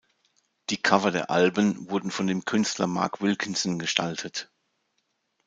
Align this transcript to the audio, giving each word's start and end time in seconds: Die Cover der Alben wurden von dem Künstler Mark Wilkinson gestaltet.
Die 0.71 0.81
Cover 0.81 1.11
der 1.11 1.29
Alben 1.29 1.87
wurden 1.91 2.09
von 2.09 2.25
dem 2.25 2.43
Künstler 2.43 2.87
Mark 2.87 3.21
Wilkinson 3.21 3.77
gestaltet. 3.77 4.51